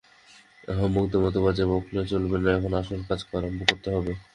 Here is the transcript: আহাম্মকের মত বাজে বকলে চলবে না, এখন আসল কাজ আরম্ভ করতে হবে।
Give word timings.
আহাম্মকের 0.67 1.19
মত 1.23 1.35
বাজে 1.45 1.63
বকলে 1.71 2.01
চলবে 2.11 2.37
না, 2.43 2.49
এখন 2.57 2.71
আসল 2.81 3.01
কাজ 3.09 3.19
আরম্ভ 3.37 3.59
করতে 3.69 3.89
হবে। 3.95 4.11